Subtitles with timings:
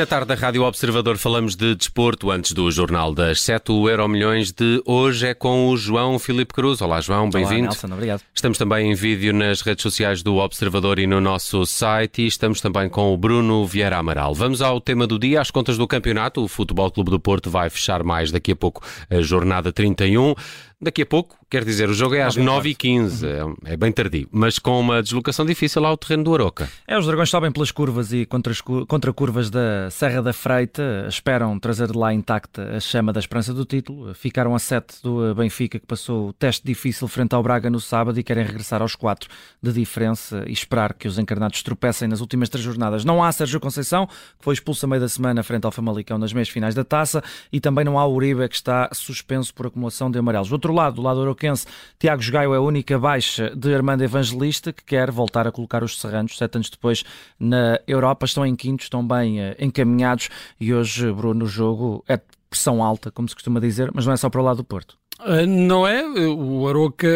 [0.00, 3.70] Na tarde da Rádio Observador falamos de desporto antes do Jornal das 7.
[3.70, 6.80] O Euro Milhões de hoje é com o João Filipe Cruz.
[6.80, 7.64] Olá, João, bem-vindo.
[7.64, 8.22] Nelson, obrigado.
[8.34, 12.62] Estamos também em vídeo nas redes sociais do Observador e no nosso site e estamos
[12.62, 14.34] também com o Bruno Vieira Amaral.
[14.34, 16.42] Vamos ao tema do dia, às contas do campeonato.
[16.42, 20.34] O Futebol Clube do Porto vai fechar mais daqui a pouco a jornada 31.
[20.82, 23.54] Daqui a pouco, quer dizer, o jogo é às 9h15, uhum.
[23.66, 26.70] é, é bem tardio, mas com uma deslocação difícil ao terreno do Aroca.
[26.88, 31.04] É, os dragões sobem pelas curvas e contra, as, contra curvas da Serra da Freita,
[31.06, 34.14] esperam trazer de lá intacta a chama da esperança do título.
[34.14, 38.18] Ficaram a 7 do Benfica, que passou o teste difícil frente ao Braga no sábado
[38.18, 39.28] e querem regressar aos 4
[39.62, 43.04] de diferença e esperar que os encarnados tropecem nas últimas três jornadas.
[43.04, 46.32] Não há Sérgio Conceição, que foi expulso a meio da semana frente ao Famalicão nas
[46.32, 50.18] meias finais da taça, e também não há Uribe, que está suspenso por acumulação de
[50.18, 50.50] amarelos.
[50.50, 51.66] Outro outro lado, do lado euroquense,
[51.98, 56.00] Tiago Gaio é a única baixa de Armando Evangelista, que quer voltar a colocar os
[56.00, 57.04] serranos, sete anos depois,
[57.38, 58.24] na Europa.
[58.24, 63.10] Estão em quinto, estão bem uh, encaminhados e hoje, Bruno, o jogo é pressão alta,
[63.10, 64.96] como se costuma dizer, mas não é só para o lado do Porto.
[65.20, 66.04] Uh, não é?
[66.04, 67.08] O Aroca.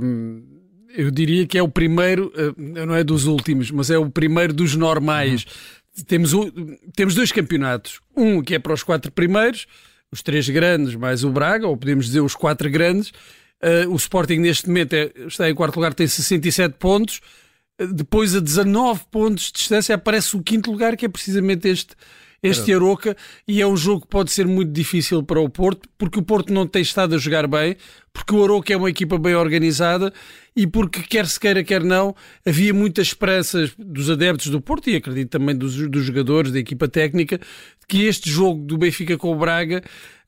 [0.00, 0.52] Um
[0.94, 2.54] eu diria que é o primeiro, uh,
[2.86, 5.44] não é dos últimos, mas é o primeiro dos normais.
[5.44, 6.04] Uhum.
[6.06, 6.32] Temos,
[6.94, 8.00] temos dois campeonatos.
[8.16, 9.66] Um que é para os quatro primeiros,
[10.12, 13.08] os três grandes mais o Braga, ou podemos dizer os quatro grandes.
[13.62, 17.20] Uh, o Sporting neste momento é, está em quarto lugar, tem 67 pontos.
[17.80, 21.96] Uh, depois a 19 pontos de distância aparece o quinto lugar, que é precisamente este,
[22.42, 26.18] este Aroca, e é um jogo que pode ser muito difícil para o Porto, porque
[26.18, 27.76] o Porto não tem estado a jogar bem,
[28.12, 30.12] porque o Aroca é uma equipa bem organizada
[30.54, 34.96] e porque, quer se queira, quer não, havia muitas esperanças dos adeptos do Porto e
[34.96, 37.40] acredito também dos, dos jogadores, da equipa técnica,
[37.88, 39.82] que este jogo do Benfica com o Braga,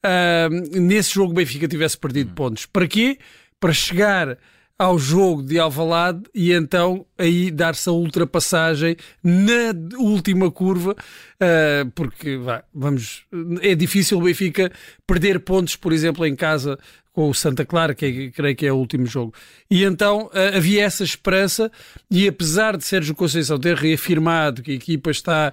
[0.04, 2.34] uh, nesse jogo o Benfica tivesse perdido hum.
[2.34, 2.66] pontos.
[2.66, 3.18] Para quê?
[3.58, 4.38] Para chegar
[4.78, 12.36] ao jogo de Alvalade e então aí dar-se a ultrapassagem na última curva, uh, porque
[12.36, 13.25] vá, vamos,
[13.61, 14.73] é difícil o Benfica
[15.07, 16.79] perder pontos, por exemplo, em casa
[17.13, 19.33] com o Santa Clara, que é, creio que é o último jogo.
[19.70, 21.70] E então uh, havia essa esperança,
[22.11, 25.52] e apesar de Sérgio Conceição ter reafirmado que a equipa está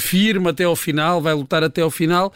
[0.00, 2.32] firme até ao final, vai lutar até ao final,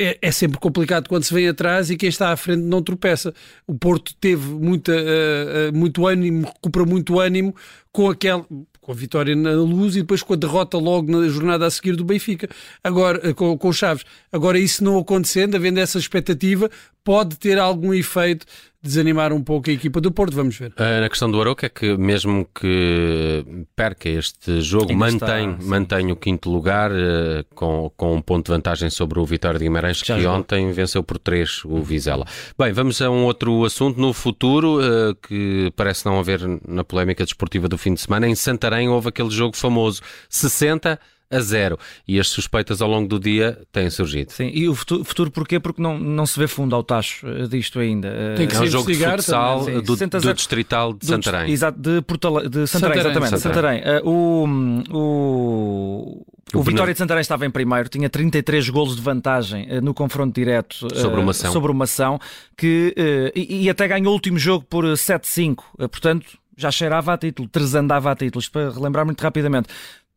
[0.00, 3.34] é, é, sempre complicado quando se vem atrás e quem está à frente não tropeça.
[3.66, 7.54] O Porto teve muita, uh, uh, muito ânimo, recupera muito ânimo
[7.92, 8.44] com aquele
[8.80, 11.96] com a vitória na luz e depois com a derrota logo na jornada a seguir
[11.96, 12.48] do Benfica.
[12.82, 14.06] Agora, uh, com, com Chaves.
[14.32, 16.70] Agora, isso não acontecendo, havendo essa expectativa,
[17.04, 18.46] pode ter algum efeito
[18.82, 20.72] desanimar um pouco a equipa do Porto, vamos ver.
[20.72, 23.44] Uh, na questão do Aroca é que mesmo que
[23.76, 28.52] perca este jogo, mantém, está, mantém o quinto lugar uh, com, com um ponto de
[28.52, 32.26] vantagem sobre o Vitória de Guimarães, que, que ontem venceu por três o Vizela.
[32.58, 34.00] Bem, vamos a um outro assunto.
[34.00, 38.34] No futuro, uh, que parece não haver na polémica desportiva do fim de semana, em
[38.34, 40.98] Santarém houve aquele jogo famoso, 60
[41.30, 41.78] a zero.
[42.06, 44.32] E as suspeitas ao longo do dia têm surgido.
[44.32, 45.60] Sim, e o futuro, futuro porquê?
[45.60, 48.08] Porque não, não se vê fundo ao tacho eh, disto ainda.
[48.08, 51.52] Eh, Tem que é um jogo de futsal também, do, do, Distrital de Santarém.
[51.52, 53.40] exato, de, Portala, de Santarém, Santarém, exatamente.
[53.40, 53.82] Santarém.
[53.82, 54.02] Santarém.
[54.02, 59.68] Uh, o, o, o, Vitória de Santarém estava em primeiro, tinha 33 golos de vantagem
[59.70, 61.52] uh, no confronto direto uh, sobre, uma ação.
[61.52, 62.18] sobre uma ação
[62.56, 62.92] que,
[63.36, 65.62] e, e, até ganhou o último jogo por 7-5.
[65.78, 66.26] portanto,
[66.60, 69.68] já cheirava a título, tresandava a títulos, para relembrar muito rapidamente.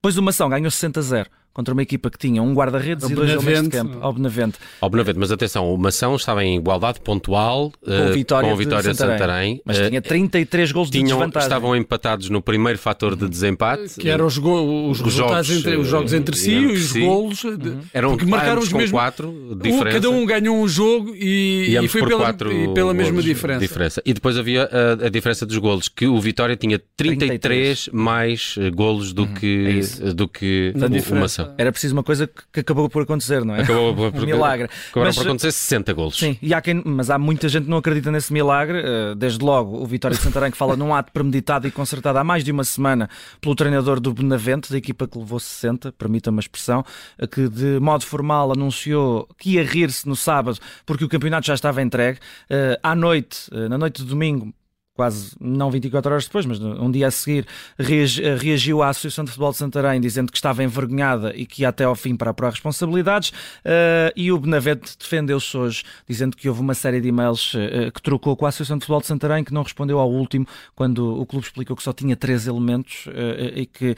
[0.04, 3.14] Depois uma ação ganhou 60 a 0 contra uma equipa que tinha um guarda-redes e
[3.14, 4.58] dois homens de campo, ao Benavente.
[4.82, 8.56] Ao Benavente, mas atenção, o Mação estava em igualdade pontual com a eh, vitória, com
[8.56, 9.62] a vitória de Santarém, Santarém.
[9.64, 11.48] Mas tinha 33 gols de tinham, desvantagem.
[11.48, 14.00] Estavam empatados no primeiro fator de desempate.
[14.00, 17.02] Que eram os, go os, os jogos, entre, os jogos entre si e os si.
[17.02, 17.44] golos.
[17.44, 17.82] Uhum.
[17.94, 18.92] Eram porque marcaram os mesmos.
[18.92, 20.00] quatro diferença.
[20.00, 23.60] Cada um ganhou um jogo e, e foi pela, e pela mesma diferença.
[23.60, 24.02] diferença.
[24.06, 27.90] E depois havia a, a, diferença dos golos, que o Vitória tinha 33, 33.
[27.92, 29.34] mais eh, golos do uhum.
[29.34, 31.43] que, é do que o, o Mação.
[31.58, 33.62] Era preciso uma coisa que acabou por acontecer, não é?
[33.62, 34.70] Acabou por, um milagre.
[34.90, 36.18] Acabaram mas, por acontecer 60 golos.
[36.18, 38.82] Sim, e há quem, mas há muita gente que não acredita nesse milagre.
[38.84, 42.24] Eh, desde logo, o Vitória de Santarém que fala num ato premeditado e concertado há
[42.24, 43.10] mais de uma semana
[43.42, 46.84] pelo treinador do Benavente, da equipa que levou 60, permita-me a expressão,
[47.18, 51.54] eh, que de modo formal anunciou que ia rir-se no sábado porque o campeonato já
[51.54, 52.20] estava entregue.
[52.50, 54.54] Eh, à noite, na noite de domingo,
[54.96, 57.46] quase não 24 horas depois, mas um dia a seguir,
[57.78, 61.84] reagiu à Associação de Futebol de Santarém dizendo que estava envergonhada e que ia até
[61.84, 63.30] ao fim para apurar responsabilidades.
[63.30, 68.02] Uh, e o Benavente defendeu-se hoje, dizendo que houve uma série de e-mails uh, que
[68.02, 71.26] trocou com a Associação de Futebol de Santarém, que não respondeu ao último, quando o
[71.26, 73.12] clube explicou que só tinha três elementos uh,
[73.56, 73.96] e que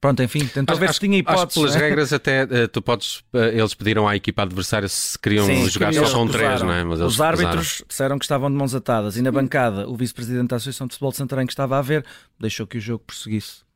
[0.00, 1.42] Pronto, enfim, tentou acho, ver se tinha hipóteses.
[1.42, 1.80] Acho que pelas né?
[1.80, 5.92] regras até uh, tu podes, uh, eles pediram à equipa adversária se queriam Sim, jogar
[5.92, 6.84] só com três, não é?
[6.84, 10.56] Mas Os árbitros disseram que estavam de mãos atadas e na bancada o vice-presidente da
[10.56, 12.04] Associação de Futebol de Santarém que estava a ver
[12.38, 13.67] deixou que o jogo prosseguisse.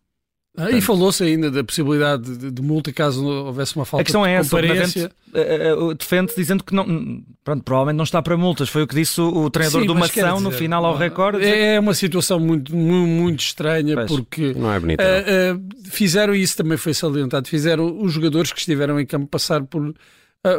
[0.54, 4.26] Ah, e falou-se ainda da possibilidade de, de, multa caso houvesse uma falta a questão
[4.26, 8.69] é essa, o uh, defende dizendo que não, pronto, provavelmente não está para multas.
[8.69, 11.43] Foi o que disse o, o treinador Sim, do Mação no final ao recorde.
[11.43, 15.90] É, é uma situação muito, muito, muito estranha pois, porque não é bonito, uh, uh,
[15.90, 17.48] fizeram isso também foi salientado.
[17.48, 19.94] Fizeram os jogadores que estiveram em campo passar por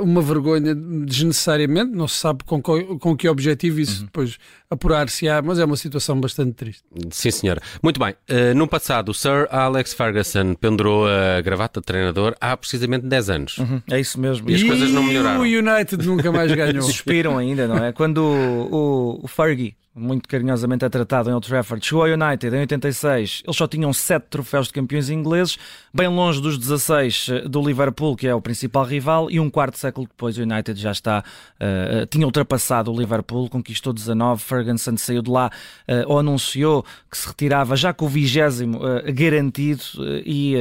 [0.02, 4.06] uma vergonha desnecessariamente, não se sabe com, com que objetivo isso uhum.
[4.06, 4.38] depois
[4.70, 6.84] apurar-se-á, mas é uma situação bastante triste.
[7.12, 7.62] Sim, senhora.
[7.82, 8.14] Muito bem.
[8.30, 13.30] Uh, no passado, o Sir Alex Ferguson pendurou a gravata de treinador há precisamente 10
[13.30, 13.58] anos.
[13.58, 13.82] Uhum.
[13.92, 14.50] É isso mesmo.
[14.50, 15.42] E as e coisas não melhoraram.
[15.42, 16.84] o United nunca mais ganhou.
[16.84, 17.92] Suspiram ainda, não é?
[17.92, 21.86] Quando o, o, o Fergie muito carinhosamente é tratado em Old Trafford.
[21.86, 25.58] Chegou ao United em 86, eles só tinham 7 troféus de campeões ingleses,
[25.94, 29.78] bem longe dos 16 eh, do Liverpool, que é o principal rival, e um quarto
[29.78, 31.24] século depois o United já está,
[31.60, 35.52] uh, tinha ultrapassado o Liverpool, conquistou 19, Ferguson saiu de lá
[35.88, 39.84] uh, ou anunciou que se retirava já com o vigésimo uh, garantido
[40.26, 40.56] e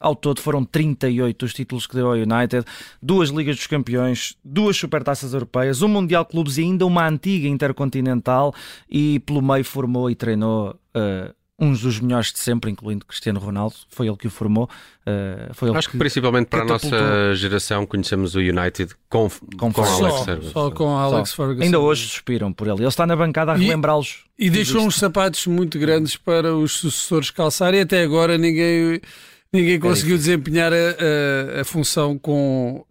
[0.00, 2.64] ao todo foram 38 os títulos que deu ao United,
[3.02, 8.54] duas Ligas dos Campeões, duas Supertaças Europeias, um Mundial Clubes e ainda uma antiga Intercontinental
[8.88, 13.74] e pelo meio formou e treinou uh, uns dos melhores de sempre, incluindo Cristiano Ronaldo,
[13.88, 14.70] foi ele que o formou.
[15.00, 19.28] Uh, foi Acho que, que principalmente para a nossa geração conhecemos o United com,
[19.58, 20.50] com, com Alex Ferguson.
[20.52, 21.36] Só com Alex só.
[21.36, 21.64] Ferguson.
[21.64, 22.78] Ainda hoje suspiram por ele.
[22.78, 24.24] Ele está na bancada a relembrá-los.
[24.38, 29.00] E, e deixou uns sapatos muito grandes para os sucessores calçar e até agora ninguém
[29.50, 32.84] Ninguém conseguiu é desempenhar a, a, a, função com.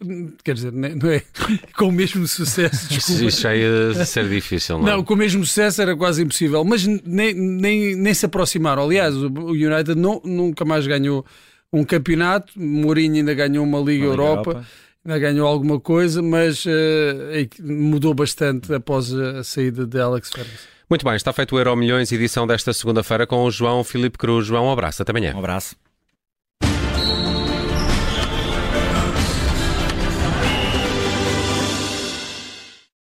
[0.43, 1.21] Quer dizer, não é,
[1.77, 2.89] com o mesmo sucesso.
[2.89, 3.25] Desculpa.
[3.25, 4.91] Isso já ia ser difícil, não é?
[4.91, 6.63] Não, com o mesmo sucesso era quase impossível.
[6.63, 8.83] Mas nem, nem, nem se aproximaram.
[8.83, 11.23] Aliás, o United não, nunca mais ganhou
[11.71, 12.53] um campeonato.
[12.59, 14.49] Mourinho ainda ganhou uma Liga, uma Liga Europa.
[14.49, 14.67] Europa.
[15.05, 16.69] Ainda ganhou alguma coisa, mas uh,
[17.61, 20.67] mudou bastante após a saída de Alex Ferguson.
[20.89, 24.47] Muito bem, está feito o Euro Milhões, edição desta segunda-feira com o João Filipe Cruz.
[24.47, 25.33] João, um abraço, até amanhã.
[25.35, 25.75] Um abraço.